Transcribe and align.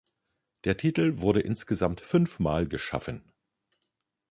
Der 0.63 0.77
Titel 0.77 1.17
wurde 1.17 1.41
insgesamt 1.41 2.01
fünfmal 2.01 2.67
geschaffen. 2.67 3.23